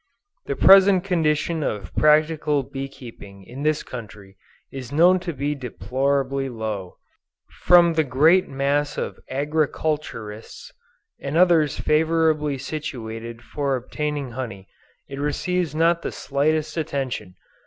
The 0.47 0.55
present 0.55 1.03
condition 1.03 1.61
of 1.61 1.93
practical 1.95 2.63
bee 2.63 2.87
keeping 2.89 3.43
in 3.43 3.61
this 3.61 3.83
country, 3.83 4.35
is 4.71 4.91
known 4.91 5.19
to 5.19 5.31
be 5.31 5.53
deplorably 5.53 6.49
low. 6.49 6.97
From 7.59 7.93
the 7.93 8.03
great 8.03 8.49
mass 8.49 8.97
of 8.97 9.19
agriculturists, 9.29 10.71
and 11.19 11.37
others 11.37 11.79
favorably 11.79 12.57
situated 12.57 13.43
for 13.43 13.75
obtaining 13.75 14.31
honey, 14.31 14.67
it 15.07 15.19
receives 15.19 15.75
not 15.75 16.01
the 16.01 16.11
slightest 16.11 16.77
attention. 16.77 17.35